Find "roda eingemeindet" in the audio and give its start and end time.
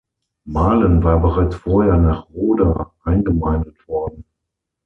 2.31-3.87